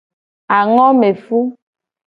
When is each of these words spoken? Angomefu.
Angomefu. 0.57 1.39